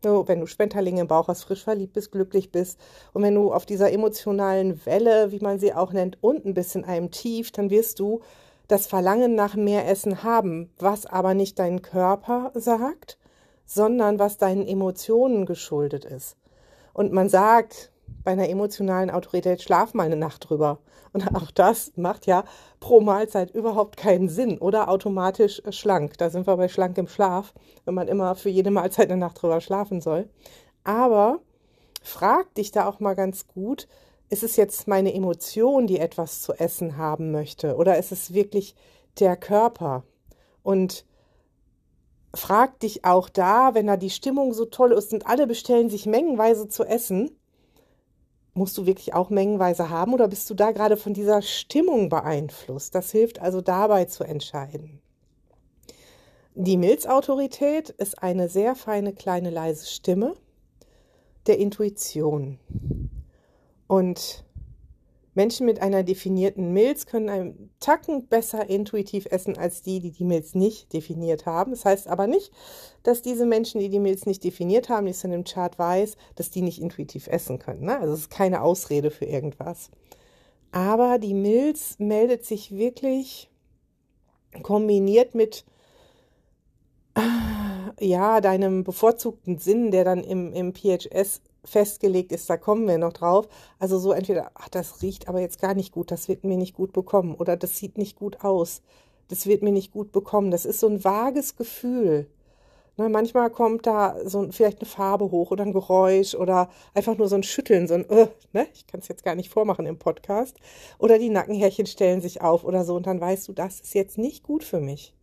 So, 0.03 0.27
wenn 0.29 0.41
du 0.41 0.47
Schmetterlinge 0.47 1.03
im 1.03 1.09
Bauch 1.09 1.29
hast, 1.29 1.45
frisch 1.45 1.63
verliebt 1.63 1.93
bist, 1.93 2.11
glücklich 2.11 2.51
bist 2.51 2.81
und 3.13 3.23
wenn 3.23 3.35
du 3.35 3.53
auf 3.53 3.67
dieser 3.67 3.93
emotionalen 3.93 4.85
Welle, 4.87 5.31
wie 5.31 5.41
man 5.41 5.59
sie 5.59 5.75
auch 5.75 5.93
nennt, 5.93 6.17
unten 6.23 6.55
bist 6.55 6.75
in 6.75 6.85
einem 6.85 7.11
Tief, 7.11 7.53
dann 7.53 7.69
wirst 7.69 8.01
du 8.01 8.21
das 8.67 8.87
Verlangen 8.87 9.35
nach 9.35 9.57
mehr 9.57 9.87
Essen 9.89 10.23
haben, 10.23 10.71
was 10.79 11.05
aber 11.05 11.35
nicht 11.35 11.59
dein 11.59 11.83
Körper 11.83 12.51
sagt, 12.55 13.19
sondern 13.67 14.19
was 14.19 14.39
deinen 14.39 14.67
Emotionen 14.67 15.45
geschuldet 15.45 16.05
ist. 16.07 16.37
Und 16.95 17.13
man 17.13 17.29
sagt, 17.29 17.93
bei 18.25 18.33
einer 18.33 18.49
emotionalen 18.49 19.11
Autorität 19.11 19.63
schlaf 19.63 19.93
mal 19.93 20.07
eine 20.07 20.17
Nacht 20.17 20.49
drüber. 20.49 20.79
Und 21.13 21.35
auch 21.35 21.51
das 21.51 21.93
macht 21.97 22.27
ja 22.27 22.45
pro 22.79 23.01
Mahlzeit 23.01 23.51
überhaupt 23.51 23.97
keinen 23.97 24.29
Sinn 24.29 24.59
oder 24.59 24.89
automatisch 24.89 25.63
schlank. 25.71 26.19
Da 26.19 26.31
sind 26.31 26.47
wir 26.47 26.57
bei 26.57 26.69
schlank 26.69 26.97
im 26.99 27.09
Schlaf, 27.09 27.53
wenn 27.85 27.95
man 27.95 28.09
immer 28.09 28.35
für 28.35 28.49
jede 28.49 28.71
Mahlzeit 28.71 29.11
eine 29.11 29.21
Nacht 29.21 29.43
drüber 29.43 29.61
schlafen 29.61 30.01
soll. 30.01 30.29
Aber 30.85 31.41
frag 32.03 32.55
dich 32.55 32.71
da 32.71 32.89
auch 32.89 33.01
mal 33.01 33.15
ganz 33.15 33.47
gut, 33.49 33.89
ist 34.29 34.45
es 34.45 34.57
jetzt 34.57 34.87
meine 34.87 35.13
Emotion, 35.13 35.87
die 35.87 35.99
etwas 35.99 36.41
zu 36.41 36.53
essen 36.53 36.97
haben 36.97 37.33
möchte 37.33 37.75
oder 37.75 37.99
ist 37.99 38.13
es 38.13 38.33
wirklich 38.33 38.77
der 39.19 39.37
Körper? 39.37 40.05
Und 40.63 41.05
frag 42.35 42.79
dich 42.79 43.05
auch 43.05 43.29
da, 43.29 43.75
wenn 43.75 43.89
da 43.89 43.97
die 43.97 44.11
Stimmung 44.11 44.53
so 44.53 44.67
toll 44.67 44.93
ist 44.93 45.13
und 45.13 45.27
alle 45.27 45.49
bestellen 45.49 45.91
sich 45.91 46.07
mengenweise 46.07 46.69
zu 46.69 46.85
essen, 46.85 47.37
musst 48.55 48.77
du 48.79 48.87
wirklich 48.87 49.15
auch 49.15 49.31
mengenweise 49.31 49.91
haben 49.91 50.15
oder 50.15 50.29
bist 50.29 50.49
du 50.51 50.55
da 50.55 50.73
gerade 50.73 50.97
von 50.97 51.15
dieser 51.15 51.43
Stimmung 51.43 52.09
beeinflusst? 52.09 52.95
Das 52.95 53.11
hilft 53.11 53.41
also 53.41 53.61
dabei 53.61 54.07
zu 54.07 54.25
entscheiden. 54.25 55.01
Die 56.55 56.77
Milzautorität 56.77 57.91
ist 57.91 58.23
eine 58.23 58.49
sehr 58.49 58.75
feine, 58.75 59.13
kleine, 59.13 59.51
leise 59.51 59.87
Stimme 59.87 60.35
der 61.47 61.59
Intuition. 61.59 62.59
Und 63.87 64.45
Menschen 65.35 65.67
mit 65.67 65.81
einer 65.81 66.03
definierten 66.03 66.73
Milz 66.73 67.07
können 67.07 67.29
einen 67.29 67.71
Tacken 67.79 68.27
besser 68.27 68.69
intuitiv 68.69 69.27
essen 69.31 69.57
als 69.57 69.83
die, 69.83 70.01
die 70.01 70.11
die 70.11 70.25
Milz 70.25 70.55
nicht 70.55 70.93
definiert 70.93 71.47
haben. 71.47 71.71
Das 71.71 71.85
heißt 71.85 72.09
aber 72.09 72.27
nicht, 72.27 72.53
dass 73.03 73.23
diese 73.23 73.47
Menschen, 73.47 73.81
die 73.81 73.89
die 73.89 74.01
Milz 74.01 74.27
nicht 74.27 74.43
definiert 74.43 74.89
haben, 74.89 75.07
die 75.07 75.13
es 75.13 75.25
in 75.25 75.31
dem 75.31 75.45
Chart 75.45 75.79
weiß, 75.79 76.17
dass 76.35 76.51
die 76.51 76.63
nicht 76.63 76.81
intuitiv 76.81 77.29
essen 77.29 77.59
können. 77.59 77.85
Ne? 77.85 77.99
Also 77.99 78.15
es 78.15 78.21
ist 78.21 78.31
keine 78.31 78.63
Ausrede 78.63 79.11
für 79.11 79.25
irgendwas. 79.25 79.91
Aber 80.73 81.19
die 81.19 81.35
Milz 81.35 81.97
meldet 81.99 82.45
sich 82.45 82.77
wirklich 82.77 83.51
kombiniert 84.63 85.35
mit 85.35 85.65
ja, 88.01 88.41
deinem 88.41 88.85
bevorzugten 88.85 89.59
Sinn, 89.59 89.91
der 89.91 90.05
dann 90.05 90.25
im, 90.25 90.53
im 90.53 90.75
PHS 90.75 91.43
festgelegt 91.65 92.33
ist, 92.33 92.49
da 92.49 92.57
kommen 92.57 92.87
wir 92.89 92.99
noch 92.99 93.13
drauf. 93.13 93.49
Also 93.79 93.99
so 93.99 94.13
entweder, 94.13 94.51
ach, 94.55 94.69
das 94.69 95.03
riecht 95.03 95.29
aber 95.29 95.41
jetzt 95.41 95.61
gar 95.61 95.75
nicht 95.75 95.93
gut, 95.93 96.11
das 96.11 96.29
wird 96.29 96.45
mir 96.45 96.57
nicht 96.57 96.75
gut 96.75 96.93
bekommen 96.93 97.35
oder 97.35 97.57
das 97.57 97.77
sieht 97.77 97.99
nicht 97.99 98.17
gut 98.17 98.43
aus, 98.43 98.83
das 99.29 99.47
wird 99.47 99.63
mir 99.63 99.73
nicht 99.73 99.93
gut 99.93 100.13
bekommen. 100.13 100.51
Das 100.51 100.65
ist 100.65 100.81
so 100.81 100.89
ein 100.89 101.05
vages 101.05 101.57
Gefühl. 101.57 102.27
Ne, 102.97 103.09
manchmal 103.09 103.49
kommt 103.49 103.87
da 103.87 104.17
so 104.25 104.51
vielleicht 104.51 104.81
eine 104.81 104.89
Farbe 104.89 105.31
hoch 105.31 105.53
oder 105.53 105.65
ein 105.65 105.73
Geräusch 105.73 106.35
oder 106.35 106.69
einfach 106.93 107.17
nur 107.17 107.29
so 107.29 107.37
ein 107.37 107.43
Schütteln, 107.43 107.89
so 107.89 107.95
ein, 107.95 108.11
äh, 108.11 108.29
ne? 108.53 108.67
ich 108.75 108.87
kann 108.87 109.01
es 109.01 109.09
jetzt 109.09 109.25
gar 109.25 109.35
nicht 109.35 109.49
vormachen 109.49 109.87
im 109.87 109.99
Podcast. 109.99 110.57
Oder 110.99 111.19
die 111.19 111.31
Nackenhärchen 111.31 111.87
stellen 111.87 112.21
sich 112.21 112.43
auf 112.43 112.63
oder 112.65 112.85
so 112.85 112.97
und 112.97 113.07
dann 113.07 113.21
weißt 113.21 113.49
du, 113.49 113.53
das 113.53 113.81
ist 113.81 113.95
jetzt 113.95 114.19
nicht 114.19 114.43
gut 114.43 114.65
für 114.65 114.81
mich. 114.81 115.15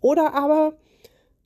Oder 0.00 0.34
aber 0.34 0.74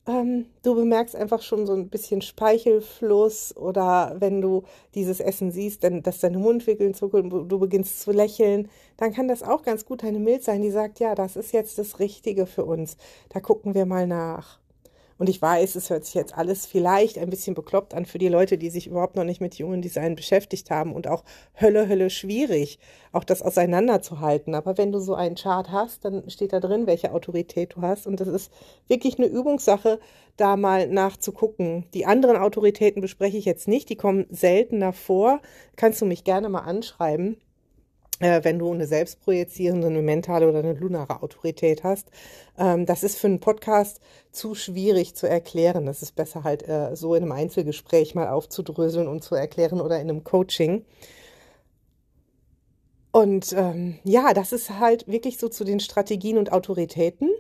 ähm, 0.08 0.46
du 0.62 0.74
bemerkst 0.74 1.14
einfach 1.14 1.42
schon 1.42 1.66
so 1.66 1.74
ein 1.74 1.90
bisschen 1.90 2.22
Speichelfluss 2.22 3.54
oder 3.56 4.16
wenn 4.18 4.40
du 4.40 4.64
dieses 4.94 5.20
Essen 5.20 5.52
siehst, 5.52 5.84
dann, 5.84 6.02
dass 6.02 6.20
deine 6.20 6.38
Mundwinkel 6.38 6.94
zuckeln, 6.94 7.28
du 7.28 7.58
beginnst 7.58 8.00
zu 8.00 8.12
lächeln, 8.12 8.70
dann 8.96 9.12
kann 9.12 9.28
das 9.28 9.42
auch 9.42 9.62
ganz 9.62 9.84
gut 9.84 10.02
deine 10.02 10.18
Milz 10.18 10.46
sein, 10.46 10.62
die 10.62 10.70
sagt, 10.70 10.98
ja, 10.98 11.14
das 11.14 11.36
ist 11.36 11.52
jetzt 11.52 11.78
das 11.78 11.98
Richtige 12.00 12.46
für 12.46 12.64
uns. 12.64 12.96
Da 13.28 13.40
gucken 13.40 13.74
wir 13.74 13.84
mal 13.84 14.06
nach. 14.06 14.58
Und 15.18 15.28
ich 15.28 15.42
weiß, 15.42 15.74
es 15.74 15.90
hört 15.90 16.04
sich 16.04 16.14
jetzt 16.14 16.36
alles 16.38 16.64
vielleicht 16.64 17.18
ein 17.18 17.28
bisschen 17.28 17.54
bekloppt 17.54 17.92
an 17.92 18.06
für 18.06 18.18
die 18.18 18.28
Leute, 18.28 18.56
die 18.56 18.70
sich 18.70 18.86
überhaupt 18.86 19.16
noch 19.16 19.24
nicht 19.24 19.40
mit 19.40 19.54
Human 19.54 19.82
Design 19.82 20.14
beschäftigt 20.14 20.70
haben 20.70 20.94
und 20.94 21.08
auch 21.08 21.24
Hölle, 21.60 21.88
Hölle 21.88 22.08
schwierig, 22.08 22.78
auch 23.12 23.24
das 23.24 23.42
auseinanderzuhalten. 23.42 24.54
Aber 24.54 24.78
wenn 24.78 24.92
du 24.92 25.00
so 25.00 25.14
einen 25.14 25.34
Chart 25.34 25.70
hast, 25.70 26.04
dann 26.04 26.30
steht 26.30 26.52
da 26.52 26.60
drin, 26.60 26.86
welche 26.86 27.12
Autorität 27.12 27.74
du 27.74 27.82
hast. 27.82 28.06
Und 28.06 28.20
das 28.20 28.28
ist 28.28 28.52
wirklich 28.86 29.18
eine 29.18 29.26
Übungssache, 29.26 29.98
da 30.36 30.56
mal 30.56 30.86
nachzugucken. 30.86 31.86
Die 31.94 32.06
anderen 32.06 32.36
Autoritäten 32.36 33.02
bespreche 33.02 33.36
ich 33.36 33.44
jetzt 33.44 33.66
nicht, 33.66 33.88
die 33.88 33.96
kommen 33.96 34.26
seltener 34.30 34.92
vor. 34.92 35.40
Kannst 35.74 36.00
du 36.00 36.06
mich 36.06 36.22
gerne 36.22 36.48
mal 36.48 36.60
anschreiben 36.60 37.38
wenn 38.42 38.58
du 38.58 38.72
eine 38.72 38.86
selbstprojizierende, 38.86 39.86
eine 39.86 40.02
mentale 40.02 40.48
oder 40.48 40.58
eine 40.58 40.74
lunare 40.74 41.22
Autorität 41.22 41.84
hast. 41.84 42.08
Ähm, 42.58 42.86
das 42.86 43.02
ist 43.02 43.18
für 43.18 43.28
einen 43.28 43.40
Podcast 43.40 44.00
zu 44.32 44.54
schwierig 44.54 45.14
zu 45.14 45.28
erklären. 45.28 45.86
Das 45.86 46.02
ist 46.02 46.16
besser 46.16 46.44
halt 46.44 46.68
äh, 46.68 46.96
so 46.96 47.14
in 47.14 47.22
einem 47.22 47.32
Einzelgespräch 47.32 48.14
mal 48.14 48.28
aufzudröseln 48.28 49.08
und 49.08 49.22
zu 49.22 49.34
erklären 49.34 49.80
oder 49.80 50.00
in 50.00 50.10
einem 50.10 50.24
Coaching. 50.24 50.84
Und 53.10 53.52
ähm, 53.56 53.98
ja, 54.04 54.34
das 54.34 54.52
ist 54.52 54.78
halt 54.78 55.08
wirklich 55.08 55.38
so 55.38 55.48
zu 55.48 55.64
den 55.64 55.80
Strategien 55.80 56.38
und 56.38 56.52
Autoritäten. 56.52 57.30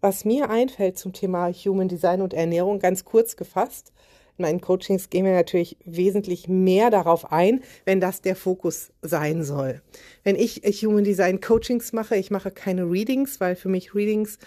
Was 0.00 0.24
mir 0.24 0.50
einfällt 0.50 0.98
zum 0.98 1.12
Thema 1.12 1.52
Human 1.52 1.88
Design 1.88 2.22
und 2.22 2.34
Ernährung, 2.34 2.80
ganz 2.80 3.04
kurz 3.04 3.36
gefasst, 3.36 3.92
in 4.38 4.42
meinen 4.42 4.60
Coachings 4.60 5.10
gehen 5.10 5.24
wir 5.24 5.32
natürlich 5.32 5.76
wesentlich 5.84 6.48
mehr 6.48 6.90
darauf 6.90 7.32
ein, 7.32 7.62
wenn 7.84 8.00
das 8.00 8.22
der 8.22 8.36
Fokus 8.36 8.90
sein 9.02 9.44
soll. 9.44 9.82
Wenn 10.24 10.36
ich 10.36 10.62
Human 10.84 11.04
Design 11.04 11.40
Coachings 11.40 11.92
mache, 11.92 12.16
ich 12.16 12.30
mache 12.30 12.50
keine 12.50 12.84
Readings, 12.90 13.40
weil 13.40 13.56
für 13.56 13.68
mich 13.68 13.94
Readings 13.94 14.38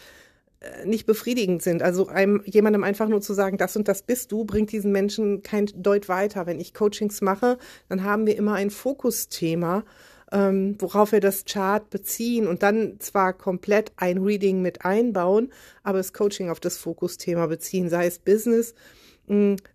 äh, 0.66 0.86
nicht 0.86 1.06
befriedigend 1.06 1.62
sind. 1.62 1.84
Also 1.84 2.08
einem, 2.08 2.42
jemandem 2.46 2.84
einfach 2.84 3.08
nur 3.08 3.22
zu 3.22 3.34
sagen, 3.34 3.58
das 3.58 3.76
und 3.76 3.88
das 3.88 4.02
bist 4.02 4.32
du, 4.32 4.46
bringt 4.46 4.72
diesen 4.72 4.92
Menschen 4.92 5.44
kein 5.44 5.68
Deut 5.76 6.10
weiter. 6.10 6.46
Wenn 6.46 6.60
ich 6.60 6.74
Coachings 6.74 7.22
mache, 7.22 7.58
dann 7.90 8.04
haben 8.04 8.26
wir 8.26 8.38
immer 8.38 8.54
ein 8.54 8.72
Fokusthema, 8.72 9.84
ähm, 10.32 10.76
worauf 10.80 11.12
wir 11.12 11.20
das 11.20 11.46
Chart 11.46 11.90
beziehen 11.90 12.48
und 12.48 12.64
dann 12.64 13.00
zwar 13.00 13.34
komplett 13.34 13.92
ein 13.98 14.18
Reading 14.18 14.62
mit 14.62 14.84
einbauen, 14.84 15.52
aber 15.84 16.00
das 16.00 16.14
Coaching 16.14 16.50
auf 16.50 16.60
das 16.60 16.78
Fokusthema 16.78 17.46
beziehen, 17.46 17.90
sei 17.90 18.08
es 18.08 18.18
Business, 18.20 18.74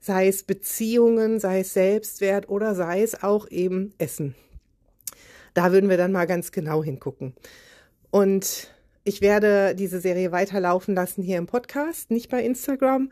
sei 0.00 0.28
es 0.28 0.42
Beziehungen, 0.42 1.40
sei 1.40 1.60
es 1.60 1.74
Selbstwert 1.74 2.48
oder 2.48 2.74
sei 2.74 3.02
es 3.02 3.22
auch 3.22 3.48
eben 3.50 3.92
Essen. 3.98 4.34
Da 5.54 5.72
würden 5.72 5.90
wir 5.90 5.96
dann 5.96 6.12
mal 6.12 6.26
ganz 6.26 6.52
genau 6.52 6.84
hingucken. 6.84 7.34
Und 8.10 8.68
ich 9.04 9.20
werde 9.20 9.74
diese 9.74 10.00
Serie 10.00 10.30
weiterlaufen 10.30 10.94
lassen 10.94 11.22
hier 11.22 11.38
im 11.38 11.46
Podcast, 11.46 12.10
nicht 12.10 12.30
bei 12.30 12.42
Instagram 12.42 13.10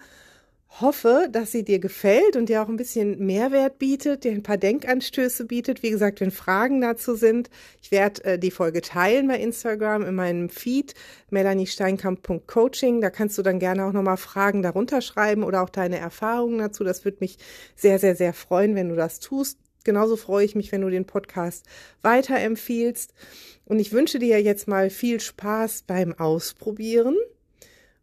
hoffe, 0.68 1.28
dass 1.32 1.50
sie 1.50 1.64
dir 1.64 1.78
gefällt 1.78 2.37
und 2.37 2.48
dir 2.48 2.62
auch 2.62 2.68
ein 2.68 2.76
bisschen 2.76 3.25
Mehrwert 3.25 3.78
bietet, 3.78 4.25
dir 4.25 4.32
ein 4.32 4.42
paar 4.42 4.58
Denkanstöße 4.58 5.46
bietet. 5.46 5.82
Wie 5.82 5.90
gesagt, 5.90 6.20
wenn 6.20 6.30
Fragen 6.30 6.80
dazu 6.80 7.14
sind, 7.14 7.50
ich 7.82 7.90
werde 7.90 8.25
äh, 8.25 8.38
die 8.38 8.50
Folge 8.50 8.82
teilen 8.82 9.28
bei 9.28 9.38
Instagram 9.38 10.04
in 10.04 10.14
meinem 10.14 10.48
Feed 10.50 10.94
melaniesteinkamp.coaching. 11.30 13.00
Da 13.00 13.10
kannst 13.10 13.38
du 13.38 13.42
dann 13.42 13.58
gerne 13.58 13.87
auch 13.87 13.92
nochmal 13.92 14.18
Fragen 14.18 14.62
darunter 14.62 15.00
schreiben 15.00 15.42
oder 15.42 15.62
auch 15.62 15.70
deine 15.70 15.98
Erfahrungen 15.98 16.58
dazu. 16.58 16.84
Das 16.84 17.04
würde 17.04 17.18
mich 17.20 17.38
sehr, 17.74 17.98
sehr, 17.98 18.14
sehr 18.14 18.35
freuen, 18.35 18.74
wenn 18.74 18.90
du 18.90 18.96
das 18.96 19.20
tust. 19.20 19.59
Genauso 19.85 20.16
freue 20.16 20.44
ich 20.44 20.54
mich, 20.54 20.70
wenn 20.70 20.83
du 20.83 20.90
den 20.90 21.07
Podcast 21.07 21.64
weiterempfiehlst. 22.02 23.14
Und 23.64 23.81
ich 23.81 23.92
wünsche 23.92 24.18
dir 24.18 24.40
jetzt 24.42 24.68
mal 24.68 24.90
viel 24.90 25.18
Spaß 25.18 25.85
beim 25.87 26.12
Ausprobieren 26.12 27.16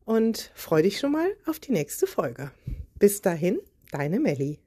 und 0.06 0.52
freu 0.56 0.82
dich 0.82 1.00
schon 1.00 1.12
mal 1.12 1.36
auf 1.46 1.60
die 1.60 1.72
nächste 1.72 2.08
Folge. 2.08 2.52
Bis 2.98 3.22
dahin, 3.22 3.60
deine 3.92 4.20
Melli. 4.20 4.60